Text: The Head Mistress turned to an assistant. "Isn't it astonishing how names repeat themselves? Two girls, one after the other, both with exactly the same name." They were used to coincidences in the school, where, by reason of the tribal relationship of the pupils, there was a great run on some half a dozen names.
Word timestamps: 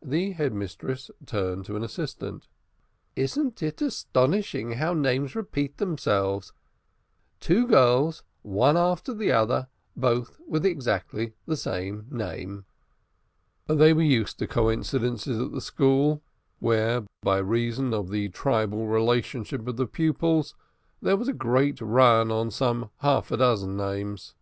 The 0.00 0.32
Head 0.32 0.54
Mistress 0.54 1.10
turned 1.26 1.66
to 1.66 1.76
an 1.76 1.82
assistant. 1.84 2.48
"Isn't 3.14 3.62
it 3.62 3.82
astonishing 3.82 4.70
how 4.80 4.94
names 4.94 5.36
repeat 5.36 5.76
themselves? 5.76 6.54
Two 7.38 7.66
girls, 7.66 8.22
one 8.40 8.78
after 8.78 9.12
the 9.12 9.30
other, 9.30 9.68
both 9.94 10.40
with 10.48 10.64
exactly 10.64 11.34
the 11.44 11.54
same 11.54 12.06
name." 12.10 12.64
They 13.66 13.92
were 13.92 14.00
used 14.00 14.38
to 14.38 14.46
coincidences 14.46 15.36
in 15.38 15.52
the 15.52 15.60
school, 15.60 16.22
where, 16.60 17.02
by 17.20 17.36
reason 17.36 17.92
of 17.92 18.08
the 18.08 18.30
tribal 18.30 18.86
relationship 18.86 19.68
of 19.68 19.76
the 19.76 19.86
pupils, 19.86 20.54
there 21.02 21.18
was 21.18 21.28
a 21.28 21.34
great 21.34 21.78
run 21.82 22.30
on 22.30 22.50
some 22.50 22.88
half 23.00 23.30
a 23.30 23.36
dozen 23.36 23.76
names. 23.76 24.34